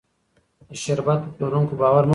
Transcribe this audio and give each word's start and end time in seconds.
د 0.69 0.71
شربت 0.83 1.19
په 1.23 1.29
پلورونکو 1.35 1.73
باور 1.81 2.03
مه 2.03 2.07
کوئ. 2.07 2.09